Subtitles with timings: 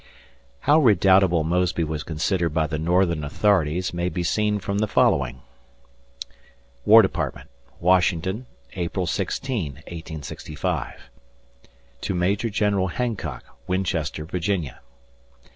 [0.61, 5.43] How redoubtable Mosby was considered by the Northern authorities may be seen from the following:
[6.87, 11.01] War Department, Washington, April 16, 1865.
[12.09, 14.79] Major General Hancock, Winchester, Va.